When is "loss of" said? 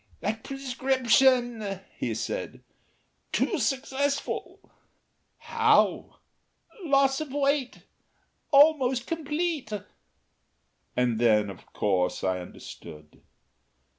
6.81-7.31